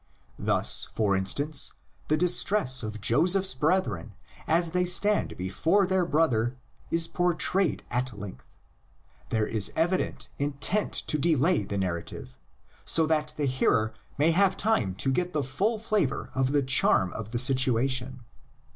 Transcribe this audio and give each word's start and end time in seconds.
Thus, 0.39 0.87
for 0.95 1.15
instance, 1.15 1.73
the 2.07 2.17
distress 2.17 2.81
of 2.81 3.01
Joseph's 3.01 3.53
brethren 3.53 4.15
as 4.47 4.71
they 4.71 4.83
stand 4.83 5.37
before 5.37 5.85
their 5.85 6.07
brother 6.07 6.57
is 6.89 7.05
portrayed 7.07 7.83
at 7.91 8.17
length; 8.17 8.43
there 9.29 9.45
is 9.45 9.71
evident 9.75 10.27
intent 10.39 10.91
to 10.93 11.19
delay 11.19 11.65
the 11.65 11.77
narrative, 11.77 12.35
so 12.83 13.05
that 13.05 13.35
the 13.37 13.45
hearer 13.45 13.93
may 14.17 14.31
have 14.31 14.57
time 14.57 14.95
to 14.95 15.11
get 15.11 15.33
the 15.33 15.43
full 15.43 15.77
flavor 15.77 16.31
of 16.33 16.51
the 16.51 16.63
charm 16.63 17.13
of 17.13 17.31
the 17.31 17.37
situation. 17.37 18.21